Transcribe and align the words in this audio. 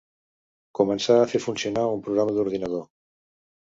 Començar 0.79 1.19
a 1.19 1.29
fer 1.35 1.43
funcionar 1.45 1.87
un 1.93 2.05
programa 2.09 2.39
d'ordinador. 2.41 2.87